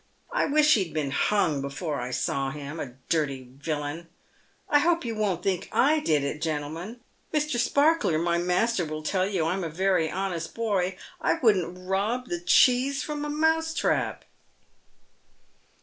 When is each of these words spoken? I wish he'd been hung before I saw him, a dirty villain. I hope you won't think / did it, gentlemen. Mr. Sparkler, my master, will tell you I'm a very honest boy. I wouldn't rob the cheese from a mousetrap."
I 0.33 0.47
wish 0.47 0.73
he'd 0.73 0.95
been 0.95 1.11
hung 1.11 1.61
before 1.61 2.01
I 2.01 2.09
saw 2.09 2.49
him, 2.49 2.79
a 2.79 2.95
dirty 3.07 3.49
villain. 3.57 4.07
I 4.67 4.79
hope 4.79 5.05
you 5.05 5.13
won't 5.13 5.43
think 5.43 5.69
/ 5.71 5.71
did 6.05 6.23
it, 6.23 6.41
gentlemen. 6.41 7.01
Mr. 7.31 7.59
Sparkler, 7.59 8.17
my 8.17 8.39
master, 8.39 8.83
will 8.83 9.03
tell 9.03 9.27
you 9.29 9.45
I'm 9.45 9.63
a 9.63 9.69
very 9.69 10.09
honest 10.09 10.55
boy. 10.55 10.97
I 11.21 11.35
wouldn't 11.35 11.87
rob 11.87 12.29
the 12.29 12.39
cheese 12.41 13.03
from 13.03 13.23
a 13.23 13.29
mousetrap." 13.29 14.25